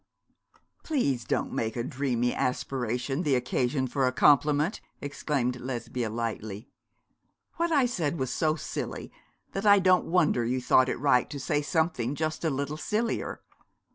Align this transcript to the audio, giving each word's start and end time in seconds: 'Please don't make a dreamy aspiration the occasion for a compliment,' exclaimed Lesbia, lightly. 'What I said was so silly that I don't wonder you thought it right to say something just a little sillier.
'Please 0.81 1.23
don't 1.25 1.51
make 1.53 1.75
a 1.75 1.83
dreamy 1.83 2.33
aspiration 2.33 3.21
the 3.21 3.35
occasion 3.35 3.85
for 3.85 4.07
a 4.07 4.11
compliment,' 4.11 4.81
exclaimed 4.99 5.57
Lesbia, 5.57 6.09
lightly. 6.09 6.71
'What 7.57 7.71
I 7.71 7.85
said 7.85 8.17
was 8.17 8.33
so 8.33 8.55
silly 8.55 9.11
that 9.51 9.67
I 9.67 9.77
don't 9.77 10.05
wonder 10.07 10.43
you 10.43 10.59
thought 10.59 10.89
it 10.89 10.97
right 10.97 11.29
to 11.29 11.39
say 11.39 11.61
something 11.61 12.15
just 12.15 12.43
a 12.43 12.49
little 12.49 12.77
sillier. 12.77 13.43